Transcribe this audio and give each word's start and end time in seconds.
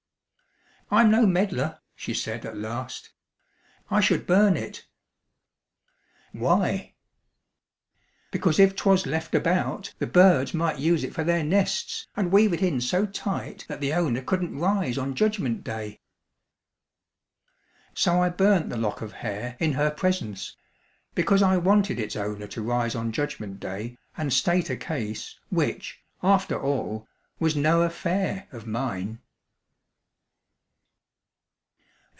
"I'm 0.93 1.09
no 1.09 1.25
meddler," 1.25 1.79
she 1.95 2.13
said 2.13 2.45
at 2.45 2.57
last; 2.57 3.11
"I 3.89 4.01
should 4.01 4.27
burn 4.27 4.57
it." 4.57 4.87
"Why?" 6.33 6.95
"Because 8.29 8.59
if 8.59 8.75
'twas 8.75 9.05
left 9.07 9.33
about, 9.33 9.93
the 9.99 10.05
birds 10.05 10.53
might 10.53 10.79
use 10.79 11.05
it 11.05 11.13
for 11.13 11.23
their 11.23 11.45
nests, 11.45 12.07
and 12.17 12.29
weave 12.29 12.51
it 12.51 12.61
in 12.61 12.81
so 12.81 13.05
tight 13.05 13.63
that 13.69 13.79
the 13.79 13.93
owner 13.93 14.21
couldn't 14.21 14.59
rise 14.59 14.97
on 14.97 15.15
Judgment 15.15 15.63
day." 15.63 16.01
So 17.93 18.21
I 18.21 18.27
burnt 18.27 18.69
the 18.69 18.75
lock 18.75 19.01
of 19.01 19.13
hair 19.13 19.55
in 19.61 19.71
her 19.71 19.91
presence; 19.91 20.57
because 21.15 21.41
I 21.41 21.55
wanted 21.55 22.01
its 22.01 22.17
owner 22.17 22.47
to 22.47 22.61
rise 22.61 22.95
on 22.95 23.13
Judgment 23.13 23.61
day 23.61 23.97
and 24.17 24.33
state 24.33 24.69
a 24.69 24.75
case 24.75 25.39
which, 25.47 26.03
after 26.21 26.61
all, 26.61 27.07
was 27.39 27.55
no 27.55 27.83
affair 27.83 28.49
of 28.51 28.67
mine. 28.67 29.21